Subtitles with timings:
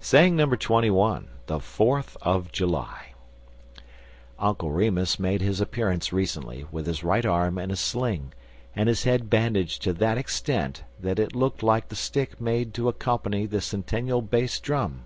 [0.00, 3.02] THE FOURTH OF JULY
[4.38, 8.32] UNCLE REMUS made his appearance recently with his right arm in a sling
[8.74, 12.88] and his head bandaged to that extent that it looked like the stick made to
[12.88, 15.04] accompany the Centennial bass drum.